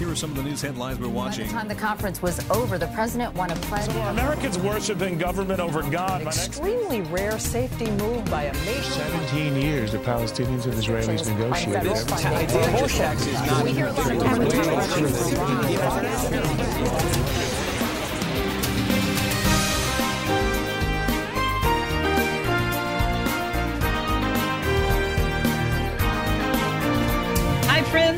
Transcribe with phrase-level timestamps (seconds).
[0.00, 1.44] Here are some of the news headlines we're watching.
[1.44, 3.84] By the time the conference was over, the president won a pledge.
[3.84, 6.22] So Americans worshiping government over God?
[6.22, 8.92] An extremely rare safety move by a nation.
[8.92, 11.82] 17 years the Palestinians and Israelis negotiated.
[13.62, 14.20] We hear a lot of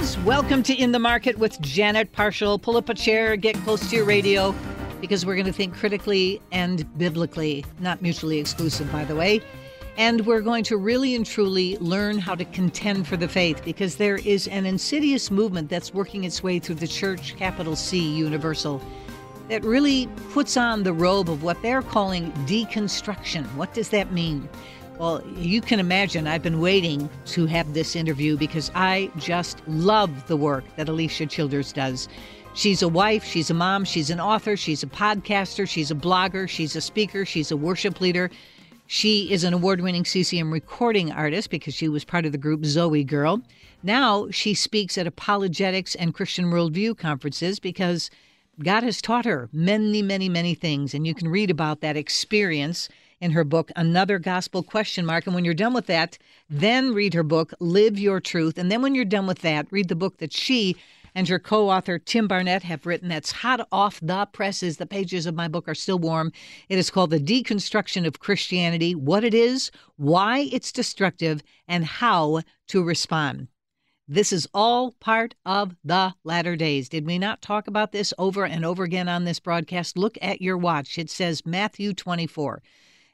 [0.03, 0.27] friends.
[0.27, 2.61] Welcome to In the Market with Janet Parshall.
[2.61, 4.55] Pull up a chair, get close to your radio,
[5.01, 9.41] because we're going to think critically and biblically, not mutually exclusive, by the way.
[9.97, 13.97] And we're going to really and truly learn how to contend for the faith because
[13.97, 18.83] there is an insidious movement that's working its way through the church, capital C, universal,
[19.49, 23.45] that really puts on the robe of what they're calling deconstruction.
[23.55, 24.49] What does that mean?
[24.99, 30.27] Well, you can imagine I've been waiting to have this interview because I just love
[30.29, 32.09] the work that Alisa Childers does.
[32.55, 36.47] She's a wife, she's a mom, she's an author, she's a podcaster, she's a blogger,
[36.49, 38.31] she's a speaker, she's a worship leader.
[38.87, 42.67] She is an award winning CCM recording artist because she was part of the group
[42.67, 43.41] Zoe Girl.
[43.83, 48.11] Now she speaks at apologetics and Christian worldview conferences because
[48.63, 50.93] God has taught her many, many, many things.
[50.93, 52.91] And you can read about that experience
[53.23, 55.27] in her book, Another Gospel Question Mark.
[55.27, 56.19] And when you're done with that,
[56.51, 58.59] then read her book, Live Your Truth.
[58.59, 60.77] And then when you're done with that, read the book that she
[61.15, 64.79] and her co author, Tim Barnett, have written that's hot off the presses.
[64.79, 66.33] The pages of my book are still warm.
[66.69, 72.43] It is called The Deconstruction of Christianity What It Is, Why It's Destructive, and How
[72.69, 73.47] to Respond.
[74.09, 76.89] This is all part of the latter days.
[76.89, 79.97] Did we not talk about this over and over again on this broadcast?
[79.97, 80.99] Look at your watch.
[80.99, 82.63] It says Matthew 24.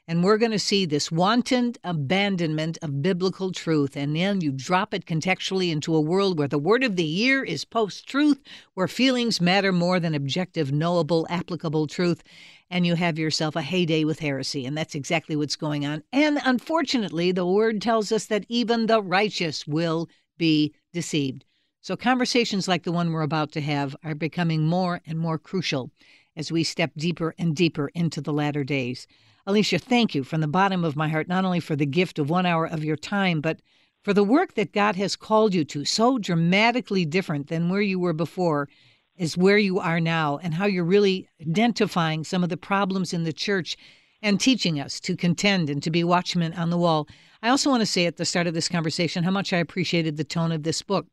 [0.09, 3.95] And we're going to see this wanton abandonment of biblical truth.
[3.95, 7.43] And then you drop it contextually into a world where the word of the year
[7.43, 8.41] is post truth,
[8.73, 12.23] where feelings matter more than objective, knowable, applicable truth.
[12.71, 14.65] And you have yourself a heyday with heresy.
[14.65, 16.01] And that's exactly what's going on.
[16.11, 20.09] And unfortunately, the word tells us that even the righteous will
[20.39, 21.45] be deceived.
[21.81, 25.91] So conversations like the one we're about to have are becoming more and more crucial
[26.35, 29.05] as we step deeper and deeper into the latter days.
[29.47, 32.29] Alisa, thank you from the bottom of my heart, not only for the gift of
[32.29, 33.61] one hour of your time, but
[34.03, 37.99] for the work that God has called you to, so dramatically different than where you
[37.99, 38.69] were before,
[39.17, 43.23] is where you are now, and how you're really identifying some of the problems in
[43.23, 43.75] the church
[44.21, 47.07] and teaching us to contend and to be watchmen on the wall.
[47.41, 50.17] I also want to say at the start of this conversation how much I appreciated
[50.17, 51.07] the tone of this book.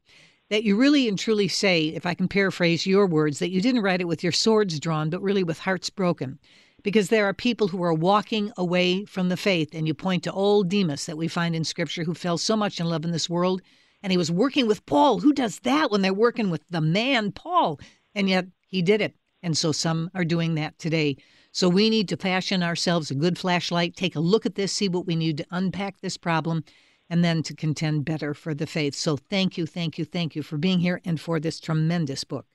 [0.50, 3.82] That you really and truly say, if I can paraphrase your words, that you didn't
[3.82, 6.38] write it with your swords drawn, but really with hearts broken
[6.86, 9.70] because there are people who are walking away from the faith.
[9.74, 12.78] And you point to old Demas that we find in Scripture who fell so much
[12.78, 13.60] in love in this world.
[14.04, 15.18] And he was working with Paul.
[15.18, 17.80] Who does that when they're working with the man, Paul?
[18.14, 19.16] And yet he did it.
[19.42, 21.16] And so some are doing that today.
[21.50, 24.88] So we need to fashion ourselves a good flashlight, take a look at this, see
[24.88, 26.62] what we need to unpack this problem,
[27.10, 28.94] and then to contend better for the faith.
[28.94, 32.46] So thank you, thank you, thank you for being here and for this tremendous book.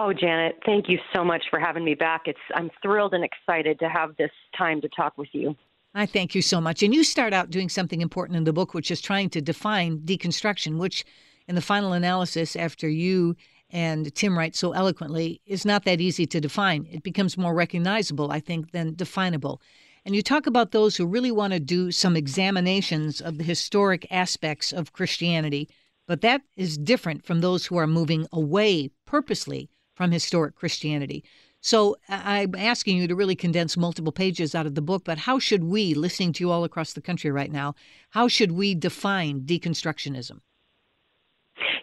[0.00, 2.22] Oh, Janet, thank you so much for having me back.
[2.26, 5.56] It's I'm thrilled and excited to have this time to talk with you.
[5.94, 6.82] I thank you so much.
[6.82, 9.98] And you start out doing something important in the book, which is trying to define
[10.00, 11.04] deconstruction, which,
[11.46, 13.36] in the final analysis, after you
[13.70, 16.86] and Tim write so eloquently, is not that easy to define.
[16.90, 19.60] It becomes more recognizable, I think, than definable.
[20.04, 24.06] And you talk about those who really want to do some examinations of the historic
[24.10, 25.68] aspects of Christianity,
[26.08, 31.22] but that is different from those who are moving away purposely from historic Christianity.
[31.60, 35.38] So I'm asking you to really condense multiple pages out of the book, but how
[35.38, 37.74] should we, listening to you all across the country right now,
[38.08, 40.40] how should we define deconstructionism?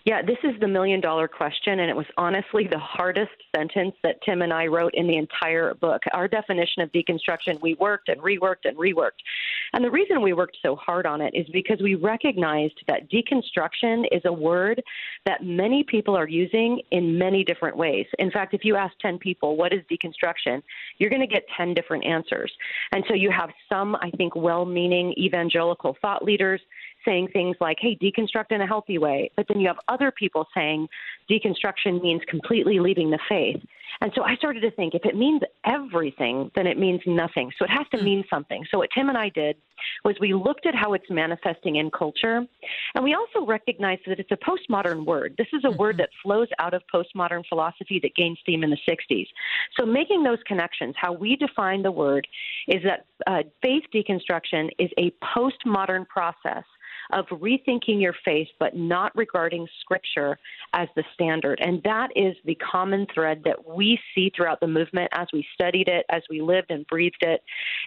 [0.06, 4.22] Yeah, this is the million dollar question, and it was honestly the hardest sentence that
[4.24, 6.02] Tim and I wrote in the entire book.
[6.14, 9.22] Our definition of deconstruction, we worked and reworked and reworked.
[9.74, 14.06] And the reason we worked so hard on it is because we recognized that deconstruction
[14.12, 14.82] is a word
[15.30, 18.08] that many people are using in many different ways.
[18.18, 20.64] In fact, if you ask 10 people, what is deconstruction,
[20.98, 22.52] you're going to get 10 different answers.
[22.92, 26.62] And so you have some, I think, well meaning evangelical thought leaders
[27.06, 29.30] saying things like, hey, deconstruct in a healthy way.
[29.36, 30.88] But then you have other people saying
[31.30, 33.62] deconstruction means completely leaving the faith.
[34.02, 37.52] And so I started to think if it means everything, then it means nothing.
[37.58, 38.06] So it has to hmm.
[38.06, 38.66] mean something.
[38.72, 39.58] So what Tim and I did
[40.04, 42.46] was we looked at how it's manifesting in culture,
[42.96, 45.36] and we also recognized that it's a postmodern word.
[45.38, 46.02] This is a word mm-hmm.
[46.02, 49.28] that flows out of postmodern philosophy that gained steam in the 60s.
[49.78, 52.28] So making those connections, how we define the word
[52.68, 56.64] is that uh, faith deconstruction is a postmodern process
[57.12, 60.38] of rethinking your faith, but not regarding Scripture
[60.74, 61.60] as the standard.
[61.62, 65.88] And that is the common thread that we see throughout the movement as we studied
[65.88, 67.42] it, as we lived and breathed it.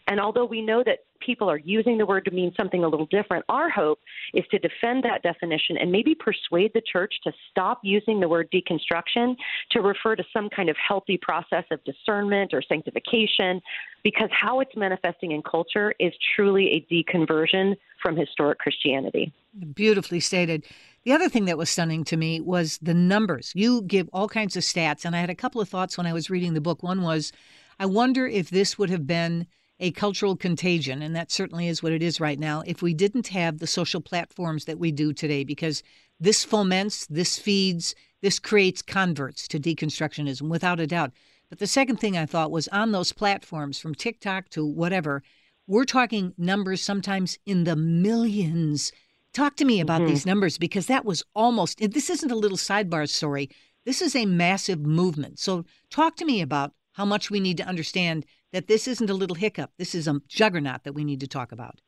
[0.08, 3.06] And although we know that people are using the word to mean something a little
[3.06, 4.00] different, our hope
[4.34, 8.50] is to defend that definition and maybe persuade the church to stop using the word
[8.52, 9.36] deconstruction
[9.70, 13.60] to refer to some kind of healthy process of discernment or sanctification,
[14.02, 19.32] because how it's manifesting in culture is truly a deconversion from historic Christianity.
[19.74, 20.64] Beautifully stated.
[21.04, 23.52] The other thing that was stunning to me was the numbers.
[23.54, 26.12] You give all kinds of stats, and I had a couple of thoughts when I
[26.12, 26.82] was reading the book.
[26.82, 27.32] One was,
[27.78, 29.46] I wonder if this would have been
[29.80, 33.28] a cultural contagion, and that certainly is what it is right now, if we didn't
[33.28, 35.82] have the social platforms that we do today, because
[36.20, 41.12] this foments, this feeds, this creates converts to deconstructionism, without a doubt.
[41.48, 45.22] But the second thing I thought was on those platforms, from TikTok to whatever,
[45.66, 48.92] we're talking numbers sometimes in the millions.
[49.32, 50.10] Talk to me about mm-hmm.
[50.10, 53.50] these numbers because that was almost, this isn't a little sidebar story.
[53.84, 55.38] This is a massive movement.
[55.38, 59.14] So, talk to me about how much we need to understand that this isn't a
[59.14, 59.72] little hiccup.
[59.78, 61.80] This is a juggernaut that we need to talk about.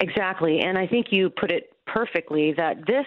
[0.00, 0.60] Exactly.
[0.60, 3.06] And I think you put it perfectly that this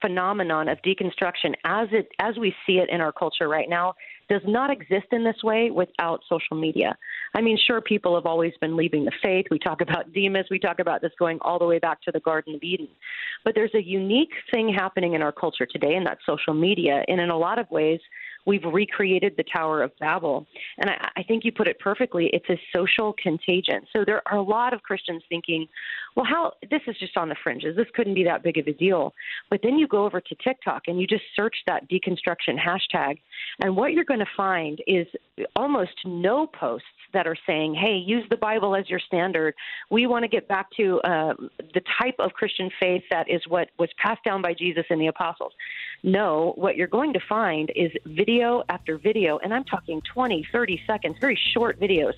[0.00, 3.94] phenomenon of deconstruction as it as we see it in our culture right now
[4.28, 6.96] does not exist in this way without social media.
[7.34, 9.46] I mean, sure, people have always been leaving the faith.
[9.50, 12.20] We talk about Demas, we talk about this going all the way back to the
[12.20, 12.88] Garden of Eden.
[13.44, 17.04] But there's a unique thing happening in our culture today, and that's social media.
[17.08, 18.00] And in a lot of ways,
[18.44, 20.46] We've recreated the Tower of Babel.
[20.78, 22.30] And I, I think you put it perfectly.
[22.32, 23.82] It's a social contagion.
[23.92, 25.68] So there are a lot of Christians thinking,
[26.16, 27.76] well, how this is just on the fringes.
[27.76, 29.14] This couldn't be that big of a deal.
[29.52, 33.18] But then you go over to TikTok and you just search that deconstruction hashtag.
[33.60, 35.06] And what you're going to find is
[35.54, 39.52] almost no posts that are saying, hey, use the Bible as your standard.
[39.90, 41.34] We want to get back to uh,
[41.74, 45.08] the type of Christian faith that is what was passed down by Jesus and the
[45.08, 45.52] apostles.
[46.02, 50.80] No, what you're going to find is video after video, and I'm talking 20, 30
[50.86, 52.14] seconds, very short videos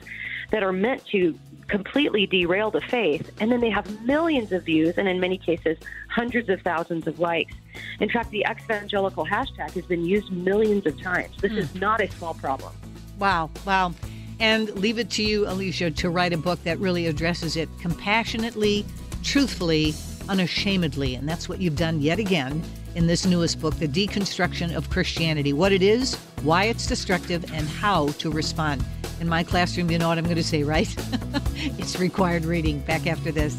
[0.50, 1.38] that are meant to
[1.68, 5.78] completely derail the faith, and then they have millions of views, and in many cases,
[6.10, 7.54] hundreds of thousands of likes.
[8.00, 11.36] In fact, the evangelical hashtag has been used millions of times.
[11.40, 11.58] This mm.
[11.58, 12.72] is not a small problem.
[13.18, 13.92] Wow, wow.
[14.40, 18.84] And leave it to you, Alisa, to write a book that really addresses it compassionately,
[19.22, 19.94] truthfully,
[20.28, 21.14] unashamedly.
[21.14, 22.62] And that's what you've done yet again
[22.94, 27.66] in this newest book, The Deconstruction of Christianity What it is, why it's destructive, and
[27.66, 28.84] how to respond.
[29.20, 30.92] In my classroom, you know what I'm going to say, right?
[31.54, 32.80] it's required reading.
[32.80, 33.54] Back after this.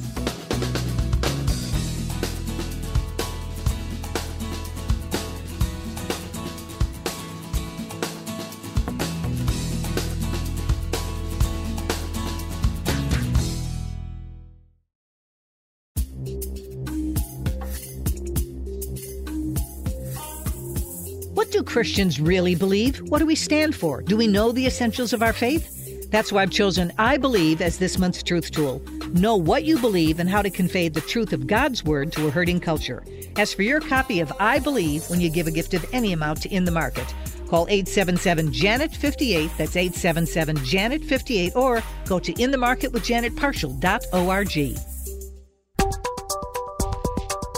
[21.76, 23.02] Christians really believe?
[23.10, 24.02] What do we stand for?
[24.02, 26.10] Do we know the essentials of our faith?
[26.10, 28.82] That's why I've chosen I Believe as this month's truth tool.
[29.12, 32.32] Know what you believe and how to convey the truth of God's Word to a
[32.32, 33.04] hurting culture.
[33.36, 36.42] As for your copy of I Believe when you give a gift of any amount
[36.44, 37.14] to In the Market,
[37.50, 44.95] call 877 Janet 58, that's 877 Janet 58, or go to inthemarketwithjanetparshall.org.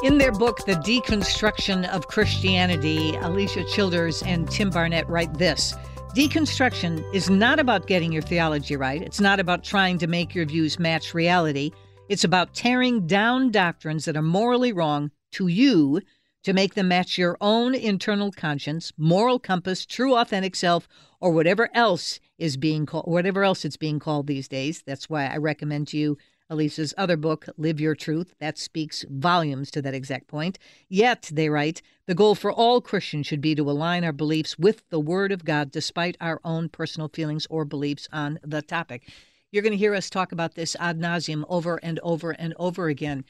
[0.03, 5.73] In their book, The Deconstruction of Christianity, Alisa Childers and Tim Barnett write this
[6.15, 9.01] Deconstruction is not about getting your theology right.
[9.01, 11.71] It's not about trying to make your views match reality.
[12.09, 16.01] It's about tearing down doctrines that are morally wrong to you
[16.43, 20.87] to make them match your own internal conscience, moral compass, true authentic self,
[21.19, 24.83] or whatever else is being called whatever else it's being called these days.
[24.85, 29.69] That's why I recommend to you Alisa's other book, Live Your Truth, that speaks volumes
[29.71, 30.57] to that exact point.
[30.87, 34.83] Yet, they write, the goal for all Christians should be to align our beliefs with
[34.89, 39.09] the Word of God despite our own personal feelings or beliefs on the topic.
[39.51, 42.87] You're going to hear us talk about this ad nauseum over and over and over
[42.87, 43.25] again.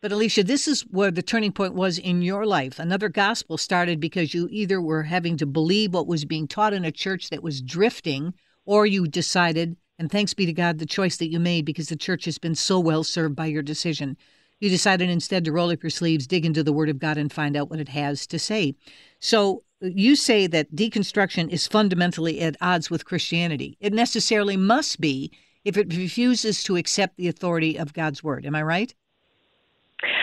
[0.00, 2.78] But Alisa, this is where the turning point was in your life.
[2.78, 6.84] Another gospel started because you either were having to believe what was being taught in
[6.84, 8.34] a church that was drifting,
[8.64, 11.96] or you decided and thanks be to God, the choice that you made because the
[11.96, 14.16] church has been so well served by your decision.
[14.60, 17.32] You decided instead to roll up your sleeves, dig into the Word of God, and
[17.32, 18.74] find out what it has to say.
[19.20, 23.76] So you say that deconstruction is fundamentally at odds with Christianity.
[23.80, 25.30] It necessarily must be
[25.64, 28.46] if it refuses to accept the authority of God's Word.
[28.46, 28.94] Am I right?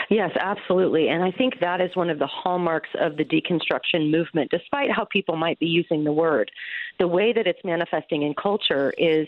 [0.09, 1.09] Yes, absolutely.
[1.09, 5.05] And I think that is one of the hallmarks of the deconstruction movement, despite how
[5.05, 6.51] people might be using the word.
[6.99, 9.27] The way that it's manifesting in culture is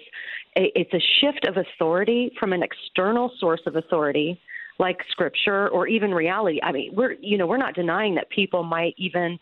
[0.55, 4.39] a, it's a shift of authority from an external source of authority
[4.79, 6.59] like scripture or even reality.
[6.63, 9.39] I mean, we're you know we're not denying that people might even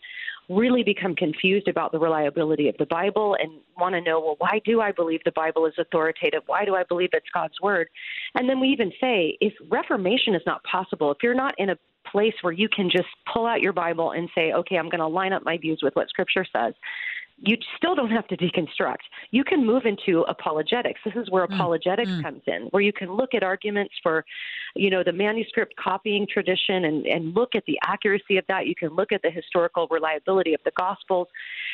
[0.48, 4.60] really become confused about the reliability of the Bible and want to know, well, why
[4.64, 6.42] do I believe the Bible is authoritative?
[6.46, 7.88] Why do I believe it's God's word?
[8.34, 11.78] And then we even say, if reformation is not possible, if you're not in a
[12.10, 15.08] place where you can just pull out your Bible and say, okay, I'm going to
[15.08, 16.74] line up my views with what Scripture says,
[17.38, 19.04] you still don't have to deconstruct.
[19.30, 21.00] You can move into apologetics.
[21.04, 21.54] This is where mm.
[21.54, 22.22] apologetics mm.
[22.22, 24.24] comes in, where you can look at arguments for,
[24.74, 28.66] you know, the manuscript copying tradition and, and look at the accuracy of that.
[28.66, 31.28] You can look at the historical reliability of the Gospels.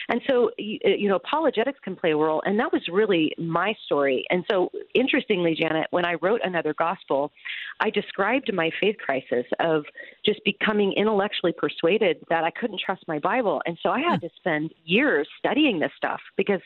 [0.08, 2.42] And so, you know, apologetics can play a role.
[2.44, 4.24] And that was really my story.
[4.30, 7.30] And so, interestingly, Janet, when I wrote another Gospel,
[7.78, 9.84] I described my faith crisis of
[10.26, 13.62] just becoming intellectually persuaded that I couldn't trust my Bible.
[13.64, 14.28] And so I had mm.
[14.28, 16.60] to spend years studying studying this stuff because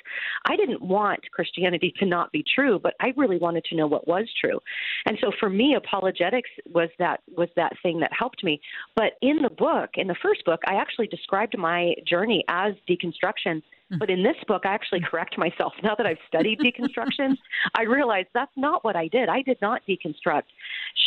[0.47, 4.07] I didn't want Christianity to not be true, but I really wanted to know what
[4.07, 4.61] was true.
[5.07, 8.61] And so for me, apologetics was that was that thing that helped me.
[8.95, 13.63] But in the book, in the first book, I actually described my journey as deconstruction.
[13.91, 13.99] Hmm.
[13.99, 15.73] But in this book, I actually correct myself.
[15.83, 17.37] Now that I've studied deconstruction,
[17.77, 19.29] I realize that's not what I did.
[19.29, 20.49] I did not deconstruct.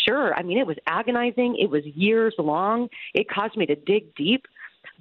[0.07, 1.57] Sure, I mean, it was agonizing.
[1.59, 2.87] It was years long.
[3.13, 4.45] It caused me to dig deep.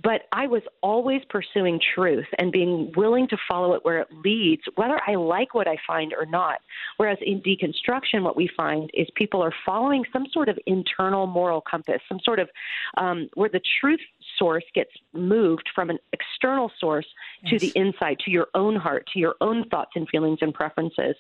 [0.03, 4.63] But I was always pursuing truth and being willing to follow it where it leads,
[4.77, 6.61] whether I like what I find or not.
[6.99, 11.61] Whereas in deconstruction, what we find is people are following some sort of internal moral
[11.61, 12.49] compass, some sort of
[12.97, 14.01] um, where the truth
[14.39, 17.07] source gets moved from an external source
[17.43, 17.51] yes.
[17.53, 21.17] to the inside, to your own heart, to your own thoughts and feelings and preferences.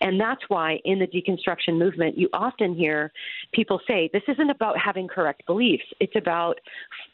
[0.00, 3.12] And that's why in the deconstruction movement, you often hear
[3.52, 6.58] people say, this isn't about having correct beliefs, it's about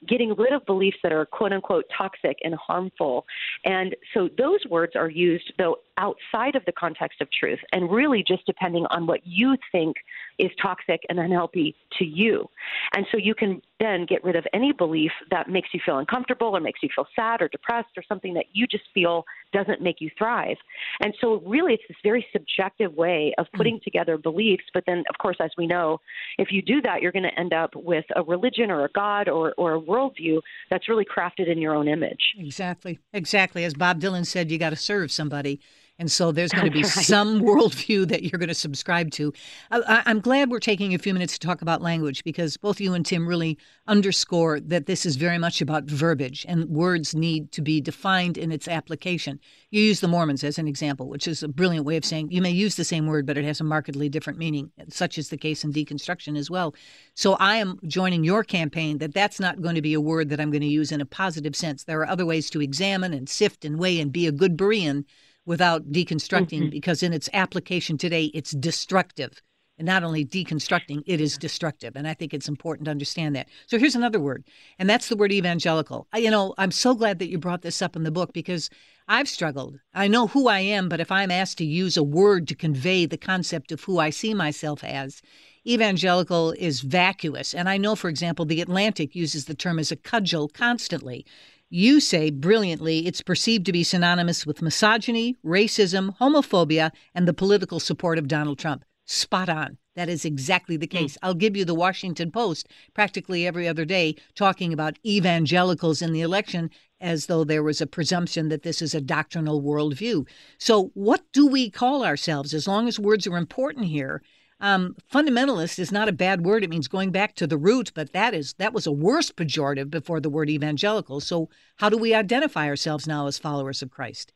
[0.08, 3.26] getting rid of beliefs that are quote unquote toxic and harmful.
[3.64, 8.24] And so those words are used, though, outside of the context of truth and really
[8.26, 9.96] just depending on what you think
[10.38, 12.48] is toxic and unhealthy to you.
[12.94, 16.56] And so you can then get rid of any belief that makes you feel uncomfortable
[16.56, 20.00] or makes you feel sad or depressed or something that you just feel doesn't make
[20.00, 20.56] you thrive.
[21.00, 23.82] And so really it's this very subjective way of putting mm.
[23.82, 24.64] together beliefs.
[24.72, 25.98] But then of course, as we know,
[26.38, 29.28] if you do that, you're going to end up with a religion or a God
[29.28, 32.34] or, or a worldview that's really crafted in your own image.
[32.38, 32.98] Exactly.
[33.12, 33.64] Exactly.
[33.64, 35.60] As Bob Dylan said, you got to serve somebody.
[35.98, 36.90] And so there's going to be right.
[36.90, 39.32] some worldview that you're going to subscribe to.
[39.70, 42.94] I, am glad we're taking a few minutes to talk about language because both you
[42.94, 47.62] and Tim really underscore that this is very much about verbiage and words need to
[47.62, 49.38] be defined in its application.
[49.70, 52.42] You use the Mormons as an example, which is a brilliant way of saying you
[52.42, 54.70] may use the same word, but it has a markedly different meaning.
[54.88, 56.74] Such is the case in deconstruction as well.
[57.14, 60.40] So I am joining your campaign that that's not going to be a word that
[60.40, 61.84] I'm going to use in a positive sense.
[61.84, 65.04] There are other ways to examine and sift and weigh and be a good Berean
[65.44, 66.70] without deconstructing mm-hmm.
[66.70, 69.42] because in its application today it's destructive.
[69.78, 71.96] And not only deconstructing it is destructive.
[71.96, 73.48] And i think it's important to understand that.
[73.66, 74.44] So here's another word
[74.78, 76.06] and that's the word evangelical.
[76.14, 78.70] You know i'm so glad that you brought this up in the book because
[79.08, 79.78] i've struggled.
[79.94, 83.06] I know who i am but if i'm asked to use a word to convey
[83.06, 85.22] the concept of who i see myself as
[85.66, 87.54] evangelical is vacuous.
[87.54, 91.26] And i know for example the atlantic uses the term as a cudgel constantly
[91.72, 97.80] you say brilliantly it's perceived to be synonymous with misogyny, racism, homophobia, and the political
[97.80, 98.84] support of Donald Trump.
[99.06, 99.78] Spot on.
[99.94, 100.96] That is exactly the hmm.
[100.98, 101.14] case.
[101.14, 101.18] Mm.
[101.22, 106.20] I'll give you the Washington Post practically every other day talking about evangelicals in the
[106.20, 110.26] election as though there was a presumption that this is a doctrinal worldview.
[110.58, 112.54] So, what do we call ourselves?
[112.54, 114.22] As long as words are important here,
[114.62, 116.62] um, fundamentalist is not a bad word.
[116.64, 119.90] It means going back to the root, but that is that was a worse pejorative
[119.90, 121.20] before the word evangelical.
[121.20, 124.32] So how do we identify ourselves now as followers of Christ?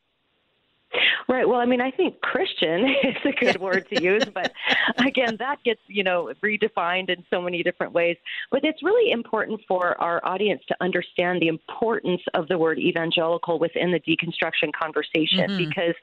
[1.27, 1.47] Right.
[1.47, 4.51] Well, I mean, I think Christian is a good word to use, but
[4.97, 8.17] again, that gets, you know, redefined in so many different ways.
[8.51, 13.59] But it's really important for our audience to understand the importance of the word evangelical
[13.59, 15.69] within the deconstruction conversation mm-hmm.
[15.69, 15.95] because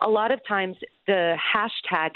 [0.00, 0.76] a lot of times
[1.06, 2.10] the hashtag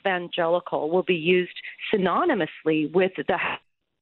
[0.00, 1.52] evangelical will be used
[1.92, 3.38] synonymously with the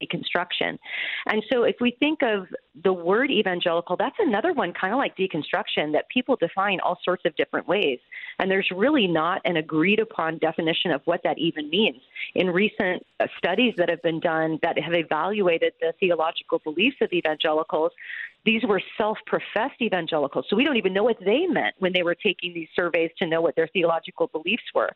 [0.00, 0.78] deconstruction.
[1.26, 2.47] And so if we think of
[2.83, 7.25] the word evangelical, that's another one kind of like deconstruction that people define all sorts
[7.25, 7.99] of different ways.
[8.38, 12.00] And there's really not an agreed upon definition of what that even means.
[12.35, 17.12] In recent uh, studies that have been done that have evaluated the theological beliefs of
[17.12, 17.92] evangelicals,
[18.44, 20.47] these were self professed evangelicals.
[20.49, 23.26] So we don't even know what they meant when they were taking these surveys to
[23.26, 24.90] know what their theological beliefs were.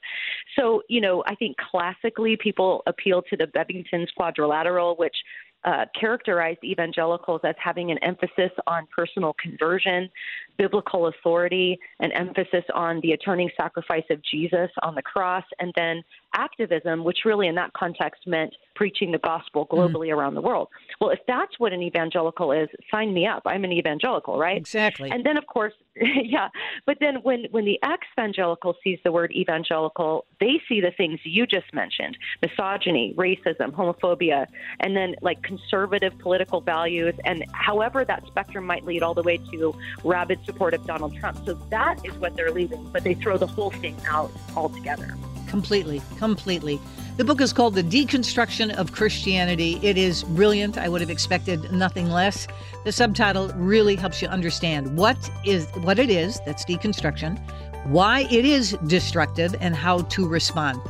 [0.58, 5.16] So, you know, I think classically people appeal to the Bebbington's quadrilateral, which
[5.64, 10.10] uh, characterized evangelicals as having an emphasis on personal conversion,
[10.56, 16.02] biblical authority, an emphasis on the atoning sacrifice of Jesus on the cross, and then
[16.34, 19.76] activism, which really in that context meant preaching the gospel mm-hmm.
[19.76, 20.16] globally mm.
[20.16, 20.68] around the world.
[21.00, 23.42] Well, if that's what an evangelical is, sign me up.
[23.46, 24.56] I'm an evangelical, right?
[24.56, 25.10] Exactly.
[25.10, 26.48] And then, of course, yeah.
[26.86, 31.20] But then when, when the ex evangelical sees the word evangelical, they see the things
[31.24, 34.46] you just mentioned misogyny, racism, homophobia,
[34.80, 39.38] and then like conservative political values, and however that spectrum might lead all the way
[39.52, 41.44] to rabid support of Donald Trump.
[41.44, 45.16] So that is what they're leaving, but they throw the whole thing out altogether.
[45.48, 46.80] Completely, completely.
[47.16, 49.78] The book is called The Deconstruction of Christianity.
[49.82, 50.76] It is brilliant.
[50.76, 52.48] I would have expected nothing less.
[52.84, 57.38] The subtitle really helps you understand what is what it is that's deconstruction,
[57.86, 60.80] why it is destructive, and how to respond.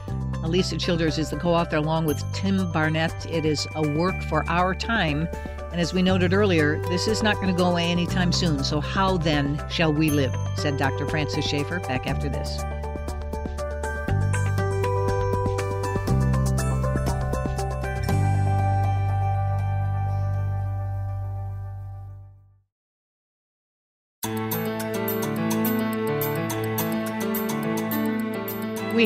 [0.45, 3.27] Alisa Childers is the co-author along with Tim Barnett.
[3.31, 5.29] It is a work for our time.
[5.75, 8.63] And as we noted earlier, this is not going to go away anytime soon.
[8.63, 10.33] So how then shall we live?
[10.55, 11.05] said Dr.
[11.09, 12.63] Francis Schaeffer back after this.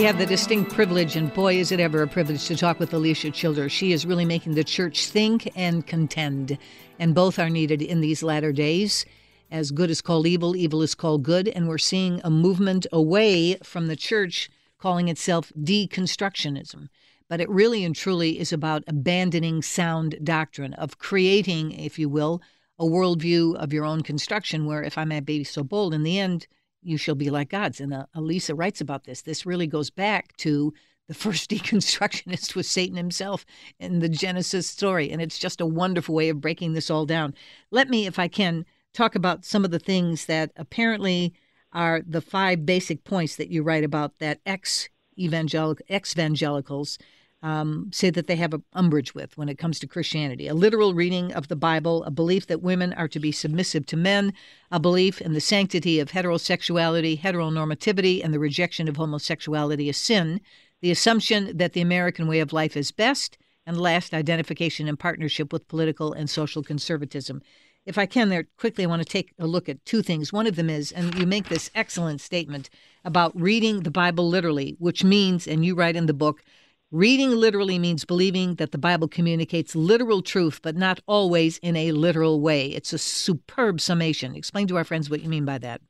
[0.09, 3.31] Have the distinct privilege, and boy, is it ever a privilege to talk with Alisa
[3.31, 3.73] Childers.
[3.73, 6.57] She is really making the church think and contend,
[6.99, 9.05] and both are needed in these latter days.
[9.51, 13.57] As good is called evil, evil is called good, and we're seeing a movement away
[13.57, 14.49] from the church
[14.79, 16.89] calling itself deconstructionism.
[17.29, 22.41] But it really and truly is about abandoning sound doctrine, of creating, if you will,
[22.79, 26.19] a worldview of your own construction, where, if I may be so bold, in the
[26.19, 26.47] end,
[26.89, 27.81] you shall be like gods.
[27.81, 29.23] And uh, Alisa writes about this.
[29.23, 30.73] This really goes back to
[31.07, 33.45] the first deconstructionist was Satan himself
[33.79, 35.11] in the Genesis story.
[35.11, 37.35] And it's just a wonderful way of breaking this all down.
[37.71, 38.65] Let me, if I can,
[38.95, 41.35] talk about some of the things that apparently
[41.73, 46.97] are the five basic points that you write about that ex evangelical ex evangelicals
[47.43, 50.49] um, say that they have an umbrage with when it comes to Christianity.
[50.49, 53.97] A literal reading of the Bible, a belief that women are to be submissive to
[53.97, 54.33] men,
[54.71, 60.41] a belief in the sanctity of heterosexuality, heteronormativity, and the rejection of homosexuality as sin,
[60.81, 65.53] the assumption that the American way of life is best, and last, identification and partnership
[65.53, 67.43] with political and social conservatism.
[67.85, 70.33] If I can, there quickly, I want to take a look at two things.
[70.33, 72.71] One of them is, and you make this excellent statement
[73.05, 76.43] about reading the Bible literally, which means, and you write in the book,
[76.91, 81.93] Reading literally means believing that the Bible communicates literal truth, but not always in a
[81.93, 82.69] literal way.
[82.69, 84.35] It's a superb summation.
[84.35, 85.83] Explain to our friends what you mean by that.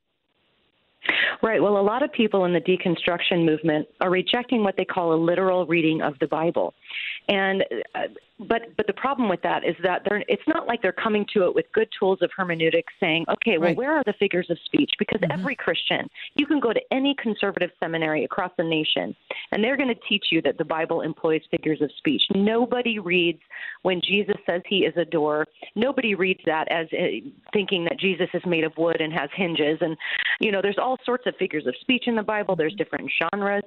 [1.41, 1.61] Right.
[1.63, 5.15] Well, a lot of people in the deconstruction movement are rejecting what they call a
[5.15, 6.73] literal reading of the Bible.
[7.29, 7.63] And
[7.95, 8.07] uh,
[8.47, 11.43] but but the problem with that is that they're it's not like they're coming to
[11.45, 13.77] it with good tools of hermeneutics saying okay well right.
[13.77, 14.91] where are the figures of speech?
[14.97, 15.37] Because mm-hmm.
[15.37, 19.15] every christian you can go to any conservative seminary across the nation
[19.51, 22.21] and they're going to teach you that the bible employs figures of speech.
[22.33, 23.41] Nobody reads
[23.81, 25.45] when jesus says he is a door.
[25.75, 29.79] Nobody reads that as uh, thinking that jesus is made of wood and has hinges.
[29.81, 29.97] And
[30.39, 32.55] you know there's all sorts of figures of speech in the bible.
[32.55, 33.63] There's different genres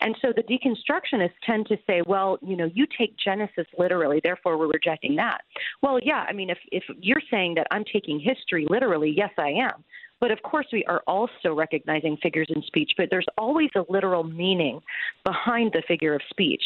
[0.00, 4.58] and so the deconstructionists tend to say, well, you know, you take Genesis literally, therefore
[4.58, 5.42] we're rejecting that.
[5.82, 9.50] Well, yeah, I mean, if, if you're saying that I'm taking history literally, yes, I
[9.50, 9.84] am.
[10.20, 14.24] But of course, we are also recognizing figures in speech, but there's always a literal
[14.24, 14.80] meaning
[15.24, 16.62] behind the figure of speech.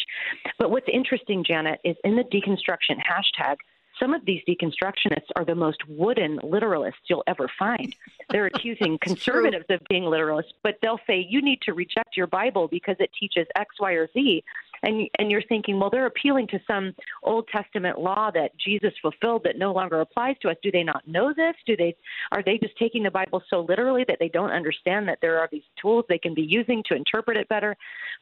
[0.57, 3.57] But what's interesting, Janet, is in the deconstruction hashtag,
[3.99, 7.95] some of these deconstructionists are the most wooden literalists you'll ever find.
[8.29, 12.67] They're accusing conservatives of being literalists, but they'll say you need to reject your Bible
[12.67, 14.43] because it teaches X, Y, or Z
[14.83, 19.43] and and you're thinking, well, they're appealing to some Old Testament law that Jesus fulfilled
[19.45, 20.55] that no longer applies to us.
[20.63, 21.55] Do they not know this?
[21.65, 21.95] Do they
[22.31, 25.49] are they just taking the Bible so literally that they don't understand that there are
[25.51, 27.75] these tools they can be using to interpret it better?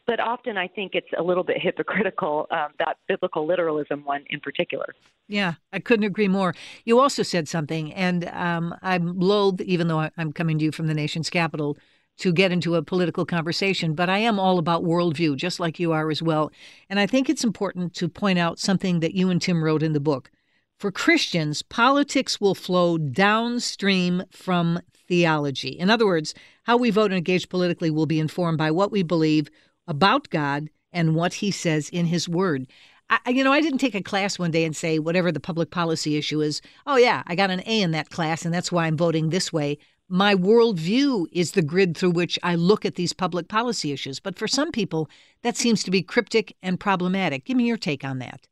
[0.05, 4.39] But often, I think it's a little bit hypocritical um, that biblical literalism one in
[4.39, 4.93] particular.
[5.27, 6.55] Yeah, I couldn't agree more.
[6.85, 10.87] You also said something, and um, I'm loath, even though I'm coming to you from
[10.87, 11.77] the nation's capital
[12.17, 15.91] to get into a political conversation, but I am all about worldview, just like you
[15.91, 16.51] are as well.
[16.89, 19.93] And I think it's important to point out something that you and Tim wrote in
[19.93, 20.31] the book.
[20.77, 25.69] For Christians, politics will flow downstream from theology.
[25.69, 29.03] In other words, how we vote and engage politically will be informed by what we
[29.03, 29.49] believe
[29.87, 32.67] about God and what he says in his word.
[33.09, 35.71] I, you know, I didn't take a class one day and say, whatever the public
[35.71, 38.85] policy issue is, oh, yeah, I got an A in that class, and that's why
[38.85, 39.77] I'm voting this way
[40.09, 44.19] my worldview is the grid through which I look at these public policy issues.
[44.19, 45.09] But for some people,
[45.41, 47.45] that seems to be cryptic and problematic.
[47.45, 48.47] Give me your take on that.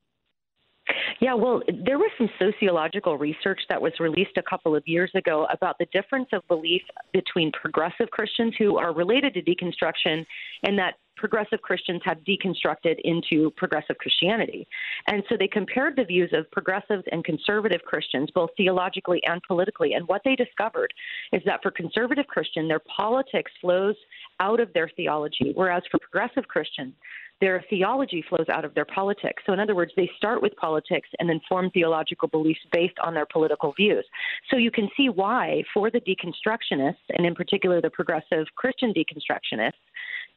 [1.22, 5.48] Yeah, well, there was some sociological research that was released a couple of years ago
[5.52, 6.82] about the difference of belief
[7.13, 10.26] between progressive Christians who are related to deconstruction
[10.63, 14.67] and that progressive Christians have deconstructed into progressive Christianity.
[15.08, 19.93] And so they compared the views of progressives and conservative Christians, both theologically and politically.
[19.93, 20.93] And what they discovered
[21.32, 23.95] is that for conservative Christian, their politics flows
[24.39, 26.93] out of their theology, whereas for progressive Christians,
[27.41, 29.43] their theology flows out of their politics.
[29.45, 33.13] So, in other words, they start with politics and then form theological beliefs based on
[33.13, 34.06] their political views.
[34.49, 39.73] So, you can see why, for the deconstructionists, and in particular the progressive Christian deconstructionists,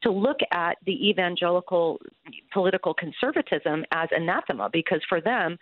[0.02, 1.98] to look at the evangelical
[2.52, 5.58] political conservatism as anathema because for them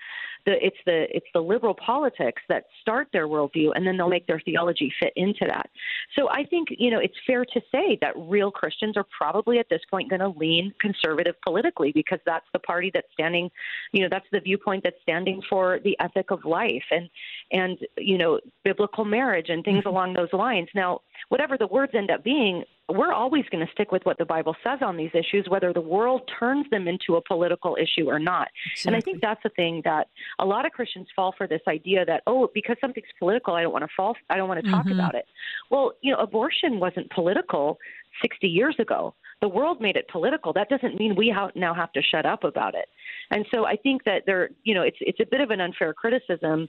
[0.47, 4.27] the, it's the it's the liberal politics that start their worldview and then they'll make
[4.27, 5.69] their theology fit into that
[6.17, 9.67] so i think you know it's fair to say that real christians are probably at
[9.69, 13.51] this point going to lean conservative politically because that's the party that's standing
[13.93, 17.11] you know that's the viewpoint that's standing for the ethic of life and
[17.53, 19.89] and you know biblical marriage and things mm-hmm.
[19.89, 23.91] along those lines now whatever the words end up being we're always going to stick
[23.91, 27.23] with what the Bible says on these issues, whether the world turns them into a
[27.23, 28.49] political issue or not.
[28.73, 28.89] Exactly.
[28.89, 32.05] And I think that's the thing that a lot of Christians fall for this idea
[32.05, 34.87] that oh, because something's political, I don't want to fall, I don't want to talk
[34.87, 34.99] mm-hmm.
[34.99, 35.27] about it.
[35.71, 37.79] Well, you know, abortion wasn't political
[38.23, 39.15] 60 years ago.
[39.41, 40.53] The world made it political.
[40.53, 42.87] That doesn't mean we ha- now have to shut up about it.
[43.31, 45.93] And so I think that there, you know, it's it's a bit of an unfair
[45.93, 46.69] criticism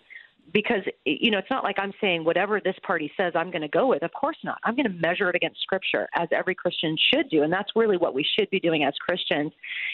[0.54, 3.68] because you know it's not like I'm saying whatever this party says I'm going to
[3.68, 4.04] go with.
[4.04, 4.58] Of course not.
[4.64, 7.98] I'm going to measure it against Scripture, as every Christian should do, and that's really
[7.98, 9.52] what we should be doing as Christians,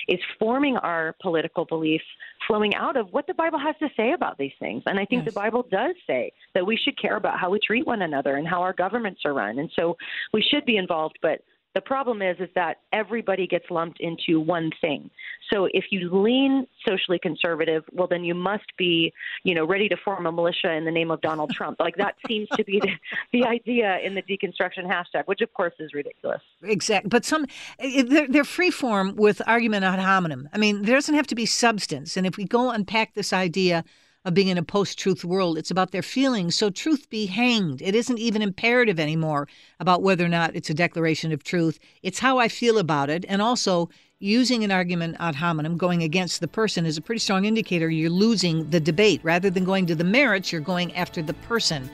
[0.08, 2.06] is forming our political beliefs
[2.48, 4.84] flowing out of what the Bible has to say about these things.
[4.86, 5.34] And I think yes.
[5.34, 8.48] the Bible does say that we should care about how we treat one another and
[8.48, 9.98] how our governments are run, and so
[10.34, 11.18] we should be involved.
[11.22, 11.42] But
[11.74, 15.10] the problem is is that everybody gets lumped into one thing.
[15.52, 19.98] So if you lean socially conservative, well then you must be, you know, ready to
[19.98, 21.80] form a militia in the name of Donald Trump.
[21.80, 22.92] Like that seems to be the,
[23.32, 26.42] the idea in the deconstruction hashtag, which of course is ridiculous.
[26.62, 27.10] Exactly.
[27.10, 27.46] But some
[27.80, 30.50] eh, eh, they're, they're free form with argument ad hominem.
[30.54, 32.18] I mean, there doesn't have to be substance.
[32.18, 33.84] And if we go unpack this idea
[34.26, 35.58] of being in a post truth world.
[35.58, 36.56] It's about their feelings.
[36.56, 37.82] So truth be hanged.
[37.82, 39.48] It isn't even imperative anymore
[39.80, 41.80] about whether or not it's a declaration of truth.
[42.02, 43.26] It's how I feel about it.
[43.28, 47.44] And also, using an argument ad hominem, going against the person, is a pretty strong
[47.46, 49.20] indicator you're losing the debate.
[49.24, 51.90] Rather than going to the merits, you're going after the person.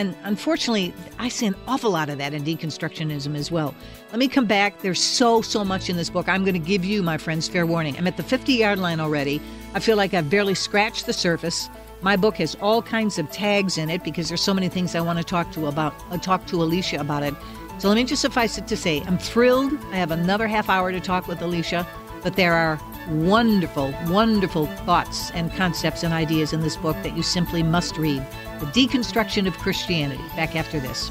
[0.00, 3.74] And unfortunately, I see an awful lot of that in deconstructionism as well.
[4.08, 4.80] Let me come back.
[4.80, 6.26] There's so, so much in this book.
[6.26, 7.98] I'm going to give you, my friends, fair warning.
[7.98, 9.42] I'm at the 50 yard line already.
[9.74, 11.68] I feel like I've barely scratched the surface.
[12.00, 15.02] My book has all kinds of tags in it because there's so many things I
[15.02, 17.34] want to talk to about uh, talk to Alisa about it.
[17.76, 19.74] So let me just suffice it to say, I'm thrilled.
[19.92, 21.86] I have another half hour to talk with Alisa,
[22.22, 27.22] but there are wonderful, wonderful thoughts and concepts and ideas in this book that you
[27.22, 28.26] simply must read.
[28.60, 30.22] The Deconstruction of Christianity.
[30.36, 31.10] Back after this.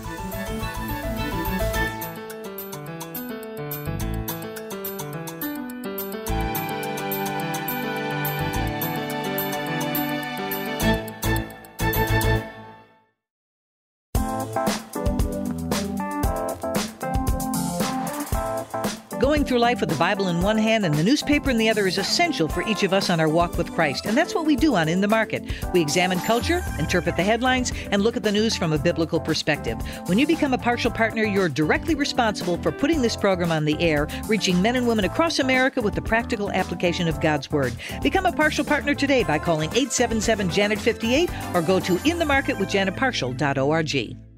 [19.49, 21.97] Through life with the Bible in one hand and the newspaper in the other is
[21.97, 24.05] essential for each of us on our walk with Christ.
[24.05, 25.43] And that's what we do on In the Market.
[25.73, 29.81] We examine culture, interpret the headlines, and look at the news from a biblical perspective.
[30.05, 33.81] When you become a Parshall partner, you're directly responsible for putting this program on the
[33.81, 37.73] air, reaching men and women across America with the practical application of God's Word.
[38.03, 44.28] Become a Parshall partner today by calling 877 Janet 58 or go to inthemarketwithjanetparshall.org.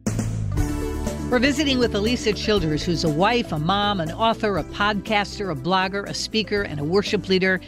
[1.31, 5.55] We're visiting with Alisa Childers, who's a wife, a mom, an author, a podcaster, a
[5.55, 7.61] blogger, a speaker, and a worship leader.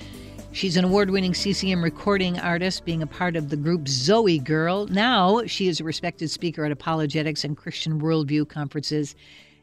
[0.51, 4.87] She's an award winning CCM recording artist, being a part of the group Zoe Girl.
[4.87, 9.15] Now she is a respected speaker at apologetics and Christian worldview conferences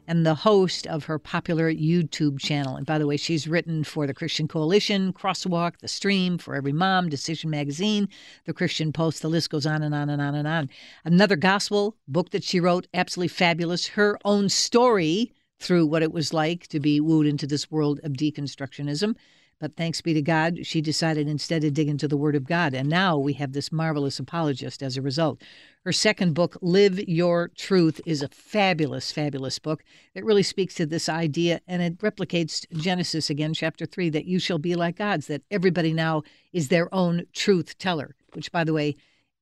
[0.07, 2.75] and the host of her popular YouTube channel.
[2.75, 6.73] And by the way, she's written for the Christian Coalition, Crosswalk, The Stream, For Every
[6.73, 8.09] Mom, Decision Magazine,
[8.45, 9.21] The Christian Post.
[9.21, 10.69] The list goes on and on and on and on.
[11.05, 13.87] Another gospel book that she wrote, absolutely fabulous.
[13.87, 18.13] Her own story through what it was like to be wooed into this world of
[18.13, 19.15] deconstructionism.
[19.61, 22.73] But thanks be to God, she decided instead to dig into the Word of God.
[22.73, 25.39] And now we have this marvelous apologist as a result.
[25.85, 29.83] Her second book, Live Your Truth, is a fabulous, fabulous book
[30.15, 34.39] that really speaks to this idea and it replicates Genesis again, chapter 3, that you
[34.39, 38.73] shall be like gods, that everybody now is their own truth teller, which, by the
[38.73, 38.95] way,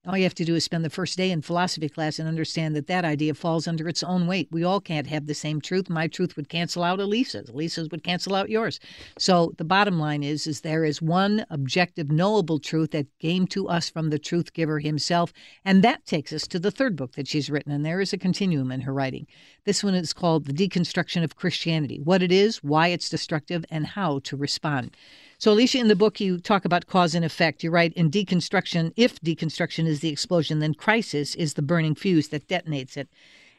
[0.08, 2.74] All you have to do is spend the first day in philosophy class and understand
[2.74, 4.48] that that idea falls under its own weight.
[4.50, 5.90] We all can't have the same truth.
[5.90, 7.50] My truth would cancel out Alisa's.
[7.50, 8.80] Alisa's would cancel out yours.
[9.18, 13.68] So the bottom line is, is there is one objective, knowable truth that came to
[13.68, 15.34] us from the truth giver himself,
[15.66, 17.74] and that takes us to the third book that she's written.
[17.74, 19.28] And there is a continuum in her writing.
[19.66, 23.86] This one is called "The Deconstruction of Christianity: What It Is, Why It's Destructive, and
[23.86, 24.96] How to Respond."
[25.40, 27.64] So, Alisa, in the book, you talk about cause and effect.
[27.64, 32.28] You write in deconstruction, if deconstruction is the explosion, then crisis is the burning fuse
[32.28, 33.08] that detonates it.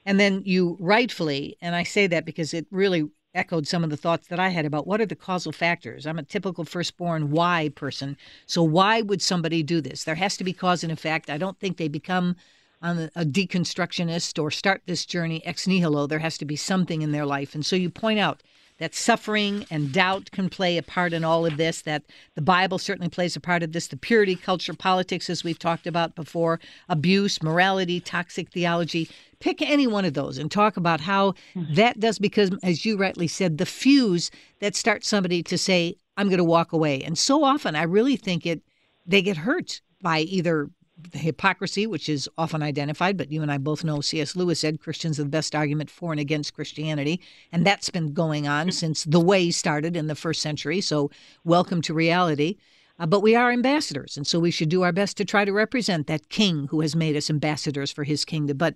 [0.05, 3.97] And then you rightfully, and I say that because it really echoed some of the
[3.97, 6.07] thoughts that I had about what are the causal factors.
[6.07, 8.19] I'm a typical firstborn why person.
[8.45, 10.05] So, why would somebody do this?
[10.05, 11.31] There has to be cause and effect.
[11.31, 12.37] I don't think they become
[12.83, 16.07] a deconstructionist or start this journey ex nihilo.
[16.07, 17.55] There has to be something in their life.
[17.55, 18.43] And so you point out
[18.81, 22.03] that suffering and doubt can play a part in all of this, that
[22.35, 25.87] the Bible certainly plays a part of this, the purity culture, politics, as we've talked
[25.87, 29.09] about before, abuse, morality, toxic theology.
[29.39, 31.75] Pick any one of those and talk about how mm-hmm.
[31.75, 36.29] that does, because as you rightly said, the fuse that starts somebody to say, I'm
[36.29, 37.03] going to walk away.
[37.03, 38.63] And so often I really think it,
[39.07, 40.80] they get hurt by either the
[41.13, 44.37] hypocrisy, which is often identified, but you and I both know C.S.
[44.37, 47.21] Lewis said Christians are the best argument for and against Christianity.
[47.53, 50.81] And that's been going on since the way started in the first century.
[50.81, 51.11] So,
[51.45, 52.57] welcome to reality.
[52.99, 55.53] Uh, but we are ambassadors, and so we should do our best to try to
[55.53, 58.59] represent that king who has made us ambassadors for his kingdom.
[58.59, 58.75] But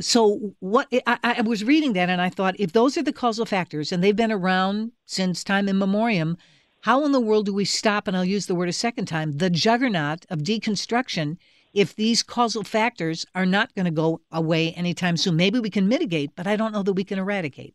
[0.00, 3.46] so, what I, I was reading that and I thought if those are the causal
[3.46, 6.36] factors and they've been around since time immemorial,
[6.84, 9.32] how in the world do we stop, and I'll use the word a second time,
[9.38, 11.38] the juggernaut of deconstruction
[11.74, 15.36] if these causal factors are not going to go away anytime soon.
[15.36, 17.74] Maybe we can mitigate, but I don't know that we can eradicate.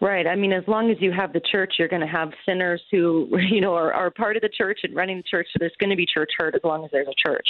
[0.00, 0.26] Right.
[0.26, 3.28] I mean, as long as you have the church, you're going to have sinners who,
[3.50, 5.46] you know, are, are part of the church and running the church.
[5.52, 7.48] So there's going to be church hurt as long as there's a church.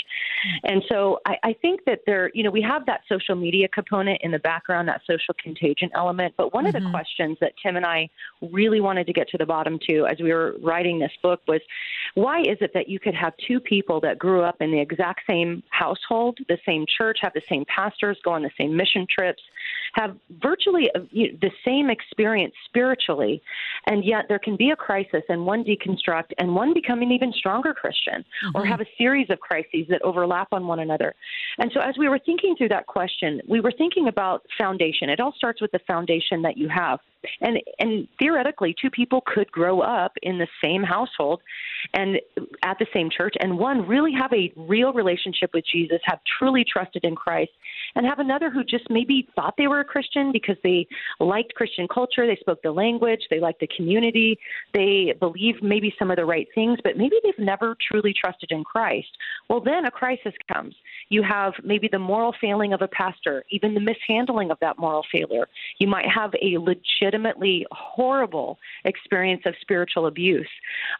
[0.64, 4.20] And so I, I think that there, you know, we have that social media component
[4.22, 6.34] in the background, that social contagion element.
[6.36, 6.68] But one mm-hmm.
[6.68, 6.90] of the mm-hmm.
[6.90, 8.08] questions that Tim and I
[8.52, 11.60] really wanted to get to the bottom to as we were writing this book was
[12.16, 15.20] why is it that you could have two people that grew up in the exact
[15.26, 19.42] same household, the same church, have the same pastors, go on the same mission trips,
[19.92, 23.42] have virtually uh, the same experience spiritually,
[23.86, 27.34] and yet there can be a crisis and one deconstruct and one become an even
[27.34, 28.56] stronger Christian mm-hmm.
[28.56, 31.14] or have a series of crises that overlap on one another.
[31.58, 35.10] And so as we were thinking through that question, we were thinking about foundation.
[35.10, 36.98] It all starts with the foundation that you have.
[37.40, 41.42] And and theoretically, two people could grow up in the same household
[41.94, 42.20] and
[42.62, 46.64] at the same church, and one really have a real relationship with Jesus, have truly
[46.64, 47.52] trusted in Christ,
[47.96, 50.86] and have another who just maybe thought they were a Christian because they
[51.18, 54.38] liked Christian culture, they spoke the language, they liked the community,
[54.74, 58.62] they believed maybe some of the right things, but maybe they've never truly trusted in
[58.62, 59.08] Christ.
[59.48, 60.74] Well, then a crisis comes.
[61.08, 65.04] You have maybe the moral failing of a pastor, even the mishandling of that moral
[65.10, 65.48] failure.
[65.78, 70.48] You might have a legitimately horrible experience of spiritual abuse,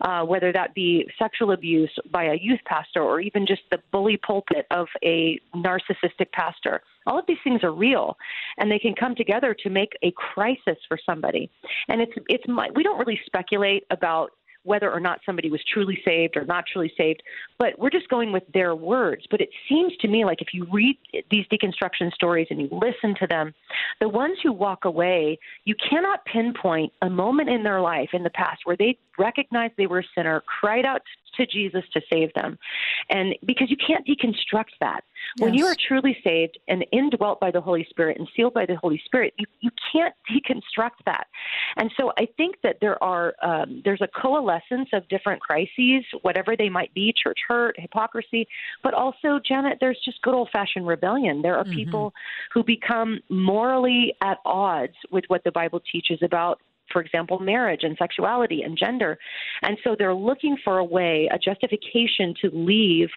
[0.01, 4.17] uh, whether that be sexual abuse by a youth pastor or even just the bully
[4.17, 6.81] pulpit of a narcissistic pastor.
[7.07, 8.17] All of these things are real,
[8.59, 11.51] and they can come together to make a crisis for somebody.
[11.89, 12.45] And it's it's
[12.75, 14.31] we don't really speculate about
[14.67, 17.23] whether or not somebody was truly saved or not truly saved,
[17.59, 19.25] but we're just going with their words.
[19.31, 20.99] But it seems to me like if you read
[21.31, 23.55] these deconstruction stories and you listen to them,
[24.01, 28.31] the ones who walk away, you cannot pinpoint a moment in their life in the
[28.31, 31.03] past where they recognized they were a sinner, cried out
[31.37, 32.59] to Jesus to save them.
[33.11, 35.05] And because you can't deconstruct that.
[35.37, 35.45] Yes.
[35.45, 38.77] When you are truly saved and indwelt by the Holy Spirit and sealed by the
[38.77, 41.27] Holy Spirit, you, you can't deconstruct that.
[41.77, 46.57] And so I think that there are um, there's a coalescence of different crises, whatever
[46.57, 48.47] they might be, church hurt, hypocrisy,
[48.83, 51.43] but also Janet, there's just good old fashioned rebellion.
[51.43, 51.75] There are mm-hmm.
[51.75, 52.15] people
[52.53, 56.61] who become morally at odds with what the Bible teaches about
[56.97, 59.19] for example, marriage and sexuality and gender.
[59.61, 63.11] And so they're looking for a way, a justification to leave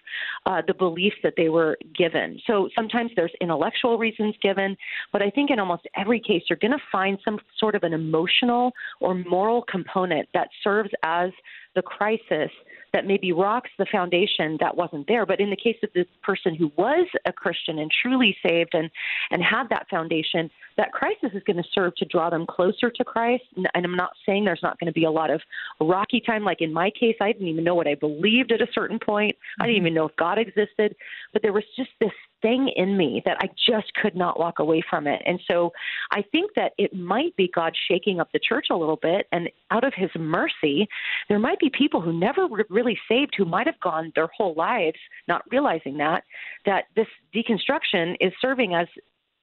[0.44, 2.38] uh, the beliefs that they were given.
[2.46, 4.76] So sometimes there's intellectual reasons given,
[5.14, 7.94] but I think in almost every case, you're going to find some sort of an
[7.94, 11.30] emotional or moral component that serves as
[11.74, 12.50] the crisis
[12.92, 15.24] that maybe rocks the foundation that wasn't there.
[15.24, 18.90] But in the case of this person who was a Christian and truly saved and,
[19.30, 23.04] and had that foundation, that crisis is going to serve to draw them closer to
[23.04, 23.44] Christ.
[23.54, 25.42] And I'm not saying there's not going to be a lot of
[25.78, 26.42] rocky time.
[26.42, 29.36] Like in my case, I didn't even know what I believed at a certain point.
[29.60, 29.86] I didn't mm-hmm.
[29.88, 30.96] even know if God existed.
[31.34, 34.82] But there was just this thing in me that I just could not walk away
[34.88, 35.20] from it.
[35.26, 35.70] And so
[36.12, 39.26] I think that it might be God shaking up the church a little bit.
[39.32, 40.88] And out of his mercy,
[41.28, 44.54] there might be people who never were really saved who might have gone their whole
[44.54, 44.96] lives
[45.28, 46.24] not realizing that,
[46.64, 48.88] that this deconstruction is serving as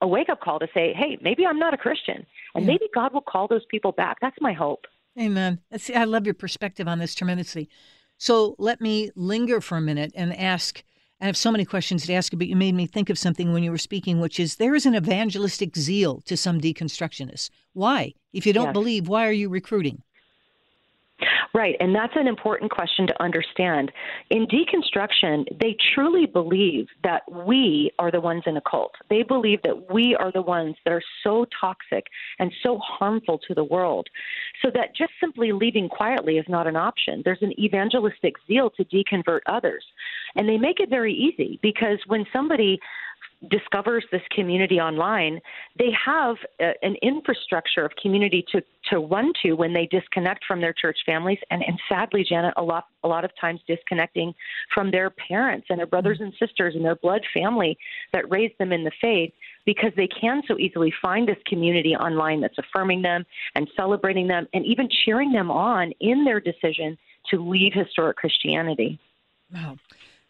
[0.02, 2.26] a wake up call to say, hey, maybe I'm not a Christian.
[2.56, 2.72] And Yeah.
[2.74, 4.18] maybe God will call those people back.
[4.22, 4.86] That's my hope.
[5.20, 5.60] Amen.
[5.78, 7.70] See, I love your perspective on this tremendously.
[8.18, 10.84] So let me linger for a minute and ask.
[11.20, 13.52] I have so many questions to ask you, but you made me think of something
[13.52, 17.50] when you were speaking, which is there is an evangelistic zeal to some deconstructionists.
[17.74, 18.14] Why?
[18.34, 18.74] If you don't Yes.
[18.74, 20.04] believe, why are you recruiting?
[21.54, 23.92] Right, and that's an important question to understand.
[24.30, 28.94] In deconstruction, they truly believe that we are the ones in a cult.
[29.10, 32.06] They believe that we are the ones that are so toxic
[32.38, 34.08] and so harmful to the world.
[34.62, 37.24] So that just simply leaving quietly is not an option.
[37.26, 39.84] There's an evangelistic zeal to deconvert others.
[40.36, 42.80] And they make it very easy because when somebody
[43.50, 45.40] discovers this community online,
[45.78, 50.60] they have uh, an infrastructure of community to, to run to when they disconnect from
[50.60, 54.34] their church families, and, and sadly, Janet, a lot a lot of times disconnecting
[54.74, 57.78] from their parents and their brothers and sisters and their blood family
[58.12, 59.32] that raised them in the faith,
[59.66, 63.24] because they can so easily find this community online that's affirming them
[63.54, 66.98] and celebrating them and even cheering them on in their decision
[67.30, 69.00] to leave historic Christianity.
[69.54, 69.78] Wow.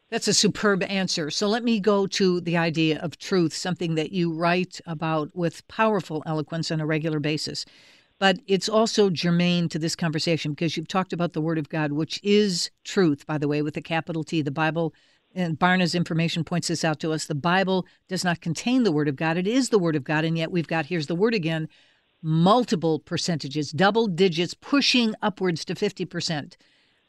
[0.09, 1.29] That's a superb answer.
[1.29, 5.67] So let me go to the idea of truth, something that you write about with
[5.67, 7.65] powerful eloquence on a regular basis.
[8.17, 11.91] But it's also germane to this conversation because you've talked about the Word of God,
[11.91, 14.41] which is truth, by the way, with a capital T.
[14.41, 14.93] The Bible,
[15.35, 17.25] and Barna's information points this out to us.
[17.25, 20.23] The Bible does not contain the Word of God, it is the Word of God.
[20.23, 21.67] And yet we've got, here's the word again,
[22.23, 26.55] multiple percentages, double digits, pushing upwards to 50%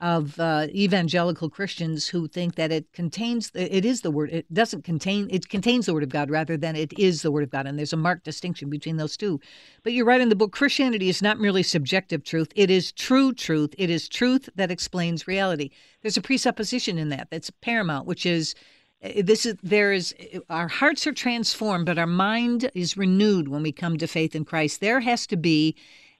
[0.00, 4.84] of uh, evangelical Christians who think that it contains, it is the word, it doesn't
[4.84, 7.66] contain, it contains the word of God rather than it is the word of God.
[7.66, 9.40] And there's a marked distinction between those two.
[9.82, 13.32] But you write in the book Christianity is not merely subjective truth, it is true
[13.32, 13.74] truth.
[13.76, 15.70] It is truth that explains reality.
[16.02, 18.54] There's a presupposition in that that's paramount, which is
[19.02, 20.14] uh, this is there is
[20.48, 24.44] our hearts are transformed but our mind is renewed when we come to faith in
[24.44, 25.76] christ there has to be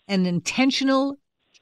[0.06, 1.18] an intentional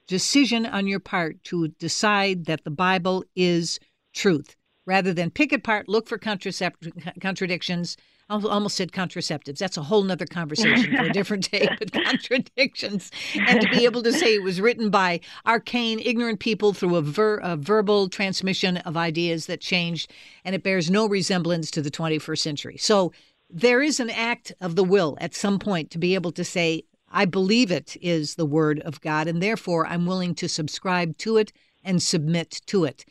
[0.07, 3.79] decision on your part to decide that the bible is
[4.14, 7.97] truth rather than pick it apart look for contracept- contradictions
[8.29, 9.59] I almost said contraceptives.
[9.59, 13.12] That's a whole nother conversation for a different day, but contradictions.
[13.35, 17.03] And to be able to say it was written by arcane, ignorant people through a,
[17.03, 20.12] ver- a verbal transmission of ideas that changed,
[20.45, 22.77] and it bears no resemblance to the 21st century.
[22.79, 23.12] So
[23.49, 26.83] there is an act of the will at some point to be able to say,
[27.16, 31.38] I believe it is the word of God, and therefore I'm willing to subscribe to
[31.38, 31.50] it
[31.83, 33.07] and submit to it.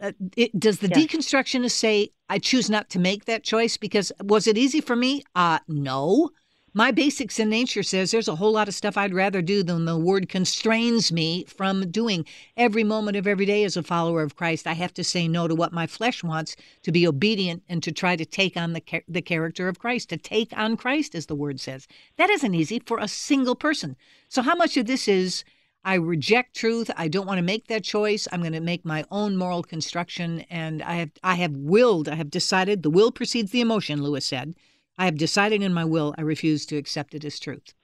[0.00, 0.98] Uh, it, does the Yes.
[1.08, 3.76] deconstructionist say, I choose not to make that choice?
[3.76, 5.22] Because was it easy for me?
[5.34, 6.30] Uh, no.
[6.76, 9.84] My basics in nature says there's a whole lot of stuff I'd rather do than
[9.84, 12.26] the word constrains me from doing.
[12.56, 15.46] Every moment of every day as a follower of Christ, I have to say no
[15.46, 18.82] to what my flesh wants, to be obedient and to try to take on the,
[19.06, 21.86] the character of Christ, to take on Christ, as the word says.
[22.16, 23.94] That isn't easy for a single person.
[24.28, 25.44] So, how much of this is
[25.84, 26.90] I reject truth.
[26.96, 28.26] I don't want to make that choice.
[28.32, 32.08] I'm going to make my own moral construction, and I have I have willed.
[32.08, 32.82] I have decided.
[32.82, 34.02] The will precedes the emotion.
[34.02, 34.56] Lewis said.
[34.96, 36.14] I have decided in my will.
[36.16, 37.74] I refuse to accept it as truth.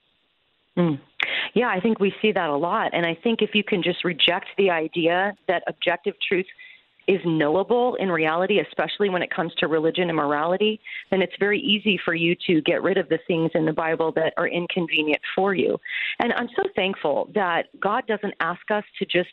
[0.77, 0.99] Mm.
[1.53, 2.91] Yeah, I think we see that a lot.
[2.93, 6.45] And I think if you can just reject the idea that objective truth
[7.07, 11.59] is knowable in reality, especially when it comes to religion and morality, then it's very
[11.59, 15.21] easy for you to get rid of the things in the Bible that are inconvenient
[15.35, 15.77] for you.
[16.19, 19.31] And I'm so thankful that God doesn't ask us to just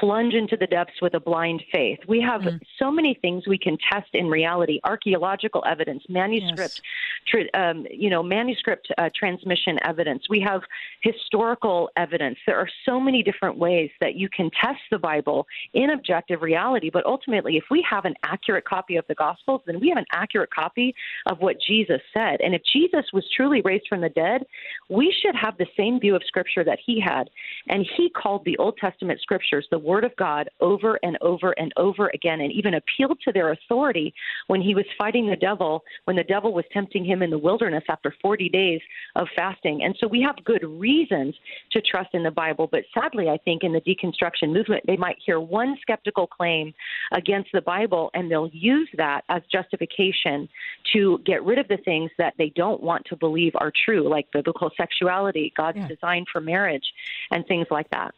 [0.00, 1.98] plunge into the depths with a blind faith.
[2.08, 2.42] We have
[2.78, 6.80] so many things we can test in reality archaeological evidence, manuscript,
[7.26, 10.24] tr- um, you know, manuscript uh, transmission evidence.
[10.28, 10.62] We have
[11.00, 12.38] historical evidence.
[12.46, 16.90] There are so many different ways that you can test the Bible in objective reality.
[16.90, 20.06] But ultimately, if we have an accurate copy of the Gospels, then we have an
[20.12, 20.94] accurate copy
[21.26, 22.40] of what Jesus said.
[22.40, 24.44] And if Jesus was truly raised from the dead,
[24.88, 27.30] we should have the same view of Scripture that he had.
[27.68, 31.72] And he called the Old Testament Scriptures the Word of God over and over and
[31.76, 34.14] over again, and even appealed to their authority
[34.46, 37.84] when he was fighting the devil, when the devil was tempting him in the wilderness
[37.88, 38.80] after 40 days
[39.16, 39.82] of fasting.
[39.84, 41.34] And so we have good reasons
[41.72, 42.68] to trust in the Bible.
[42.70, 46.74] But sadly, I think in the deconstruction movement, they might hear one skeptical claim
[47.12, 50.48] against the Bible, and they'll use that as justification
[50.92, 54.30] to get rid of the things that they don't want to believe are true, like
[54.32, 55.88] biblical sexuality, God's Yeah.
[55.88, 56.92] design for marriage,
[57.30, 58.14] and things like that.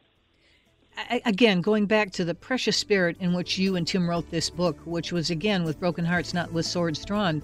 [1.27, 4.79] Again, going back to the precious spirit in which you and Tim wrote this book,
[4.87, 7.42] which was again with broken hearts, not with swords drawn.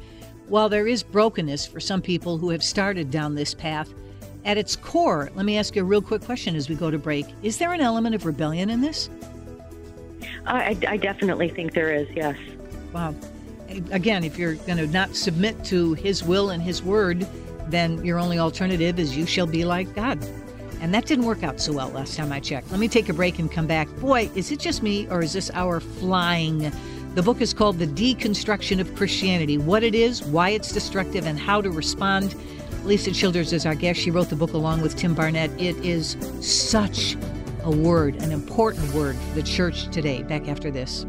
[0.48, 3.88] while there is brokenness for some people who have started down this path,
[4.44, 6.98] at its core, let me ask you a real quick question as we go to
[6.98, 7.26] break.
[7.42, 9.08] Is there an element of rebellion in this?
[10.46, 12.36] I, I definitely think there is, yes.
[12.92, 13.14] Wow.
[13.90, 17.26] Again, if you're going to not submit to his will and his word,
[17.68, 20.22] then your only alternative is you shall be like God.
[20.80, 22.70] And that didn't work out so well last time I checked.
[22.70, 23.88] Let me take a break and come back.
[23.96, 26.72] Boy, is it just me or is this our flying?
[27.14, 31.38] The book is called The Deconstruction of Christianity What it is, why it's destructive, and
[31.38, 32.34] how to respond.
[32.82, 34.00] Alisa Childers is our guest.
[34.00, 35.50] She wrote the book along with Tim Barnett.
[35.60, 37.16] It is such
[37.64, 40.22] a word, an important word for the church today.
[40.22, 41.06] Back after this.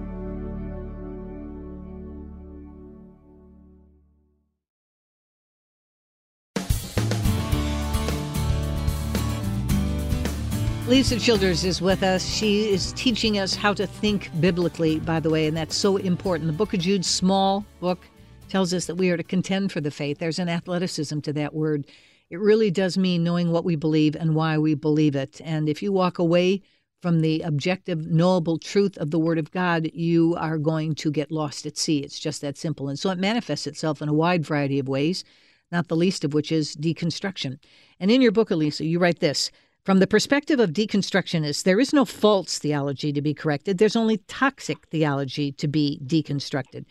[10.94, 12.24] Alisa Childers is with us.
[12.24, 16.46] She is teaching us how to think biblically, by the way, and that's so important.
[16.46, 18.06] The Book of Jude, small book,
[18.48, 20.20] tells us that we are to contend for the faith.
[20.20, 21.88] There's an athleticism to that word.
[22.34, 25.40] It really does mean knowing what we believe and why we believe it.
[25.46, 26.64] And if you walk away
[27.00, 31.32] from the objective, knowable truth of the Word of God, you are going to get
[31.32, 32.00] lost at sea.
[32.00, 32.90] It's just that simple.
[32.90, 35.24] And so it manifests itself in a wide variety of ways,
[35.72, 37.60] not the least of which is deconstruction.
[38.00, 39.52] And in your book, Alisa, you write this
[39.84, 44.18] From the perspective of deconstructionists, there is no false theology to be corrected, there's only
[44.28, 46.86] toxic theology to be deconstructed.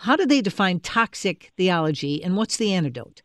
[0.00, 3.22] How do they define toxic theology, and what's the antidote?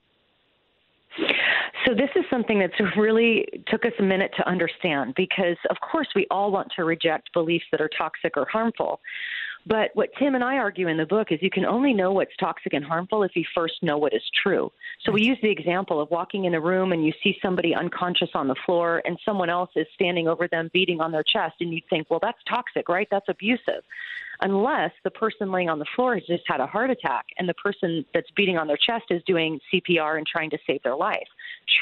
[1.85, 6.07] So this is something that's really took us a minute to understand because of course
[6.15, 8.99] we all want to reject beliefs that are toxic or harmful.
[9.65, 12.35] But what Tim and I argue in the book is you can only know what's
[12.39, 14.71] toxic and harmful if you first know what is true.
[15.03, 18.29] So we use the example of walking in a room and you see somebody unconscious
[18.33, 21.73] on the floor and someone else is standing over them beating on their chest and
[21.73, 23.07] you think, well, that's toxic, right?
[23.11, 23.83] That's abusive
[24.41, 27.53] unless the person laying on the floor has just had a heart attack and the
[27.55, 31.27] person that's beating on their chest is doing CPR and trying to save their life.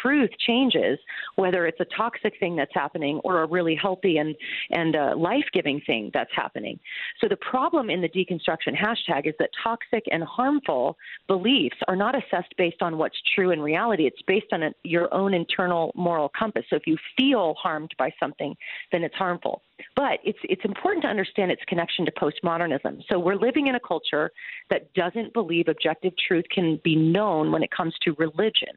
[0.02, 1.00] Truth changes
[1.36, 4.36] whether it's a toxic thing that's happening or a really healthy and
[4.72, 6.80] and uh, life-giving thing that's happening.
[7.22, 12.16] So the problem in the deconstruction hashtag is that toxic and harmful beliefs are not
[12.16, 14.06] assessed based on what's true in reality.
[14.06, 16.66] It's based on a, your own internal moral compass.
[16.70, 18.56] So if you feel harmed by something,
[18.92, 19.62] then it's harmful.
[19.96, 23.04] But it's it's important to understand its connection to postmodernism.
[23.10, 24.32] So we're living in a culture
[24.72, 28.74] that doesn't believe objective truth can be known when it comes to religion.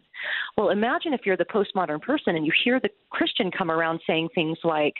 [0.58, 4.28] Well, imagine if you're the postmodern person and you hear the Christian come around saying
[4.34, 4.94] things like,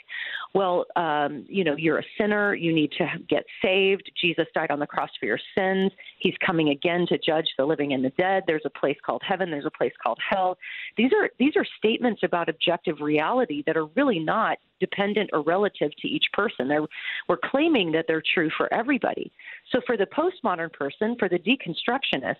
[0.53, 2.53] "Well, um, you know, you're a sinner.
[2.53, 4.11] You need to get saved.
[4.19, 5.91] Jesus died on the cross for your sins.
[6.19, 8.43] He's coming again to judge the living and the dead.
[8.47, 9.51] There's a place called heaven.
[9.51, 10.57] There's a place called hell."
[10.97, 15.91] These are these are statements about objective reality that are really not dependent or relative
[16.01, 16.67] to each person.
[16.67, 16.85] They're,
[17.29, 19.31] we're claiming that they're true for everybody.
[19.71, 22.35] So for the postmodern person, for the deconstructionist,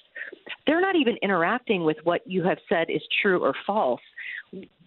[0.67, 4.01] they're not even interacting with what you have said is true or false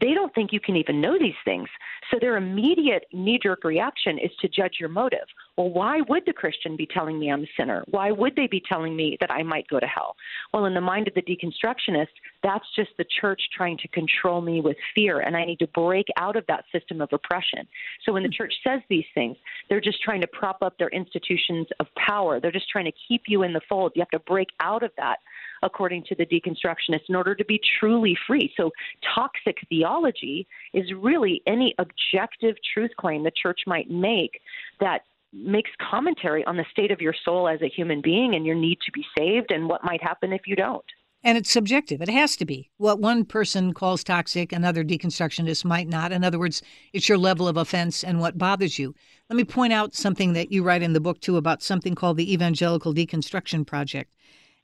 [0.00, 1.68] they don't think you can even know these things.
[2.10, 5.26] So their immediate knee jerk reaction is to judge your motive.
[5.56, 7.84] Well, why would the Christian be telling me I'm a sinner?
[7.88, 10.16] Why would they be telling me that I might go to hell?
[10.52, 12.08] Well, in the mind of the deconstructionist,
[12.42, 16.06] that's just the church trying to control me with fear, and I need to break
[16.18, 17.66] out of that system of oppression.
[18.04, 18.34] So when the hmm.
[18.34, 19.36] church says these things,
[19.68, 22.40] they're just trying to prop up their institutions of power.
[22.40, 23.92] They're just trying to keep you in the fold.
[23.94, 25.18] You have to break out of that
[25.62, 28.52] according to the deconstructionists, in order to be truly free.
[28.56, 28.70] So,
[29.14, 34.40] toxic theology is really any objective truth claim the church might make
[34.80, 35.02] that
[35.32, 38.78] makes commentary on the state of your soul as a human being and your need
[38.84, 40.84] to be saved and what might happen if you don't.
[41.24, 42.00] And it's subjective.
[42.00, 42.70] It has to be.
[42.76, 46.12] What one person calls toxic, another deconstructionist might not.
[46.12, 46.62] In other words,
[46.92, 48.94] it's your level of offense and what bothers you.
[49.28, 52.18] Let me point out something that you write in the book, too, about something called
[52.18, 54.10] the Evangelical Deconstruction Project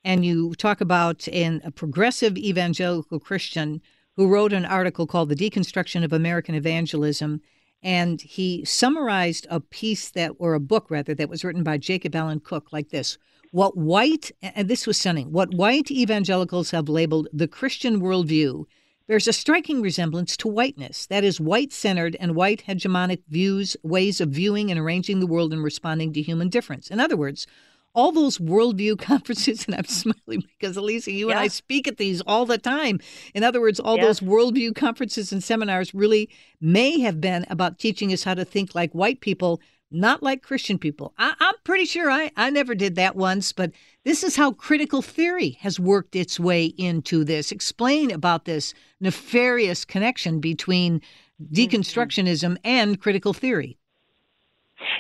[0.04, 3.82] and you talk about an, a progressive evangelical Christian
[4.16, 7.40] who wrote an article called The Deconstruction of American Evangelism.
[7.82, 12.14] And he summarized a piece that, or a book rather, that was written by Jacob
[12.14, 13.18] Alan Cook like this
[13.52, 18.64] What white, and this was stunning, what white evangelicals have labeled the Christian worldview
[19.08, 21.06] bears a striking resemblance to whiteness.
[21.06, 25.52] That is, white centered and white hegemonic views, ways of viewing and arranging the world
[25.52, 26.92] and responding to human difference.
[26.92, 27.48] In other words,
[27.92, 31.32] all those worldview conferences, and I'm smiling because Alisa, you yeah.
[31.32, 33.00] and I speak at these all the time.
[33.34, 36.30] In other words, all those worldview conferences and seminars really
[36.60, 39.60] may have been about teaching us how to think like white people,
[39.90, 41.12] not like Christian people.
[41.18, 43.72] I, am pretty sure I, I never did that once, but
[44.04, 47.52] this is how critical theory has worked its way into this.
[47.52, 51.54] Explain about this nefarious connection between mm-hmm.
[51.54, 53.76] deconstructionism and critical theory.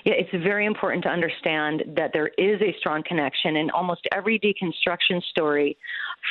[0.04, 4.38] Yeah, it's very important to understand that there is a strong connection, and almost every
[4.38, 5.78] deconstruction story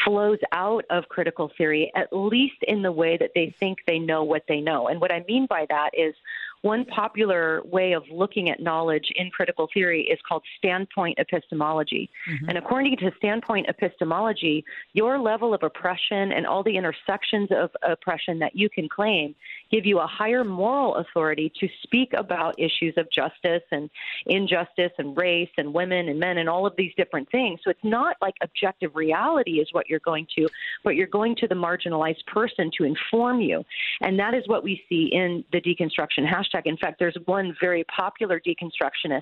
[0.05, 4.23] flows out of critical theory, at least in the way that they think they know
[4.23, 4.87] what they know.
[4.87, 6.13] And what I mean by that is
[6.61, 12.09] one popular way of looking at knowledge in critical theory is called standpoint epistemology.
[12.29, 12.49] Mm-hmm.
[12.49, 18.39] And according to standpoint epistemology, your level of oppression and all the intersections of oppression
[18.39, 19.35] that you can claim
[19.71, 23.89] give you a higher moral authority to speak about issues of justice and
[24.25, 27.59] injustice and race and women and men and all of these different things.
[27.63, 30.47] So it's not like objective reality is what you're going to,
[30.83, 33.63] but you're going to the marginalized person to inform you.
[34.01, 36.63] And that is what we see in the deconstruction hashtag.
[36.65, 39.21] In fact, there's one very popular deconstructionist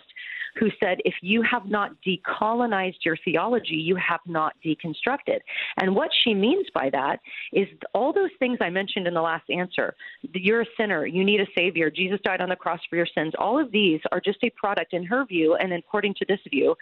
[0.59, 5.39] who said, if you have not decolonized your theology, you have not deconstructed.
[5.77, 7.19] And what she means by that
[7.53, 9.95] is all those things I mentioned in the last answer
[10.33, 13.33] you're a sinner, you need a savior, Jesus died on the cross for your sins.
[13.37, 16.75] All of these are just a product, in her view, and according to this view,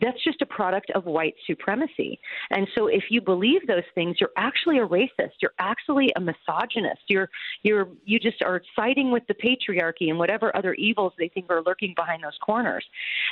[0.00, 2.18] that's just a product of white supremacy.
[2.50, 7.02] And so if you believe those things, you're actually a racist, you're actually a misogynist,
[7.08, 7.28] you're
[7.62, 11.62] you're you just are siding with the patriarchy and whatever other evils they think are
[11.62, 12.84] lurking behind those corners.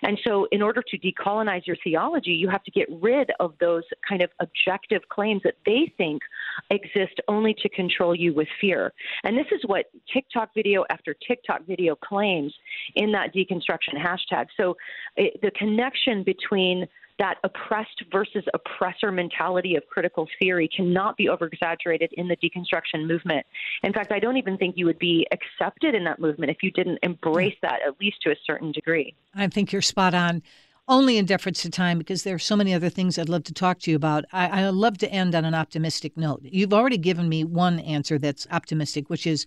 [0.02, 3.84] And so in order to decolonize your theology, you have to get rid of those
[4.08, 6.22] kind of objective claims that they think
[6.70, 8.92] exist only to control you with fear.
[9.22, 12.54] And this is is what TikTok video after TikTok video claims
[12.94, 14.46] in that deconstruction hashtag.
[14.56, 14.76] So
[15.16, 16.86] it, the connection between
[17.20, 23.46] that oppressed versus oppressor mentality of critical theory cannot be overexaggerated in the deconstruction movement.
[23.82, 26.70] In fact, I don't even think you would be accepted in that movement if you
[26.70, 29.14] didn't embrace that, at least to a certain degree.
[29.34, 30.42] I think you're spot on
[30.88, 33.54] only in deference to time because there are so many other things I'd love to
[33.54, 34.24] talk to you about.
[34.32, 36.40] I, I love to end on an optimistic note.
[36.42, 39.46] You've already given me one answer that's optimistic, which is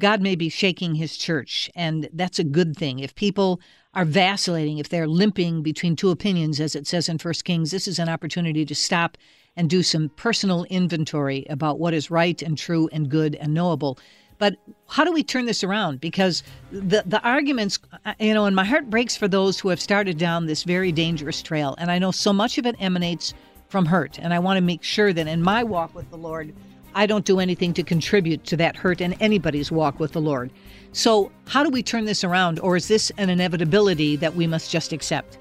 [0.00, 2.98] God may be shaking his church, and that's a good thing.
[2.98, 3.60] If people
[3.94, 7.86] are vacillating, if they're limping between two opinions, as it says in First Kings, this
[7.86, 9.16] is an opportunity to stop
[9.56, 13.98] and do some personal inventory about what is right and true and good and knowable.
[14.38, 14.56] But
[14.88, 16.00] how do we turn this around?
[16.00, 16.42] Because
[16.72, 20.18] the the arguments, uh, you know, and my heart breaks for those who have started
[20.18, 21.76] down this very dangerous trail.
[21.78, 23.32] And I know so much of it emanates
[23.68, 24.18] from hurt.
[24.18, 26.52] And I want to make sure that in my walk with the Lord,
[26.94, 30.50] I don't do anything to contribute to that hurt in anybody's walk with the Lord.
[30.92, 32.60] So, how do we turn this around?
[32.60, 35.38] Or is this an inevitability that we must just accept?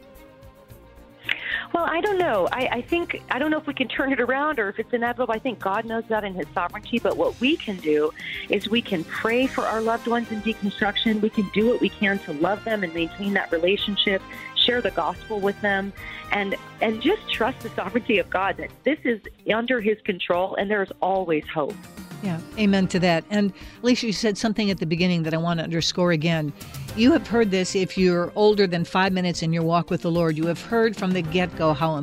[1.74, 2.47] Well, I don't know.
[2.51, 4.93] I, I think I don't know if we can turn it around or if it's
[4.93, 5.34] inevitable.
[5.34, 6.99] I think God knows that in His sovereignty.
[6.99, 8.12] But what we can do
[8.49, 11.20] is we can pray for our loved ones in deconstruction.
[11.20, 14.22] We can do what we can to love them and maintain that relationship,
[14.64, 15.93] share the gospel with them,
[16.32, 19.22] and and just trust the sovereignty of God that this is
[19.53, 21.76] under His control and there is always hope.
[22.24, 23.26] Yeah, amen to that.
[23.30, 23.51] And
[23.82, 26.53] Alisa, you said something at the beginning that I want to underscore again.
[26.95, 30.11] You have heard this if you're older than five minutes in your walk with the
[30.11, 30.38] Lord.
[30.38, 32.01] You have heard from the get go how,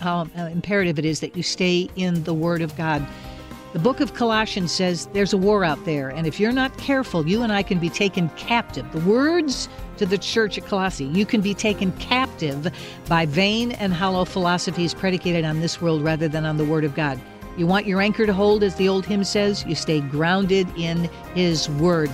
[0.00, 3.06] how uh, imperative it is that you stay in the Word of God.
[3.72, 7.28] The book of Colossians says there's a war out there, and if you're not careful,
[7.28, 8.90] you and I can be taken captive.
[8.90, 12.72] The words to the church at Colossae you can be taken captive
[13.06, 16.96] by vain and hollow philosophies predicated on this world rather than on the Word of
[16.96, 17.20] God.
[17.56, 21.08] You want your anchor to hold, as the old hymn says, you stay grounded in
[21.34, 22.10] His Word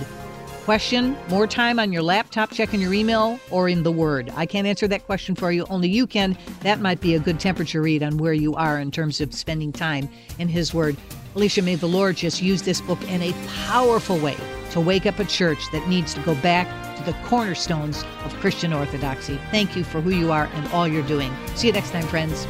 [0.67, 4.29] question, more time on your laptop checking your email or in the Word?
[4.35, 5.65] I can't answer that question for you.
[5.69, 6.37] Only you can.
[6.59, 9.71] That might be a good temperature read on where you are in terms of spending
[9.71, 10.97] time in His Word.
[11.37, 13.31] Alisa, may the Lord just use this book in a
[13.67, 14.35] powerful way
[14.71, 16.67] to wake up a church that needs to go back
[16.97, 19.39] to the cornerstones of Christian orthodoxy.
[19.51, 21.31] Thank you for who you are and all you're doing.
[21.53, 22.47] See you next time, friends.